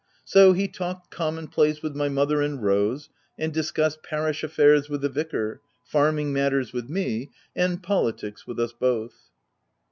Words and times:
So 0.25 0.53
he 0.53 0.67
talked 0.67 1.11
common 1.11 1.47
place 1.47 1.83
with 1.83 1.95
my 1.95 2.09
mother 2.09 2.41
and 2.41 2.55
66 2.55 2.61
THE 2.61 2.67
TENANT 2.73 2.81
Rose, 2.89 3.09
and 3.37 3.53
discussed 3.53 4.01
parish 4.01 4.43
affairs 4.43 4.89
with 4.89 5.01
the 5.01 5.09
vicar, 5.09 5.61
farming 5.85 6.33
matters 6.33 6.73
with 6.73 6.89
me, 6.89 7.29
and 7.55 7.83
politics 7.83 8.47
with 8.47 8.59
us 8.59 8.73
both. 8.73 9.29